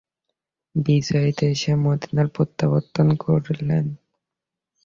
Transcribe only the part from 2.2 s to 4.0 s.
প্রত্যাবর্তন করলেন।